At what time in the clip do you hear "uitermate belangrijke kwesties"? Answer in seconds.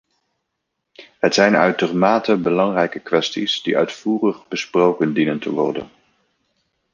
1.55-3.61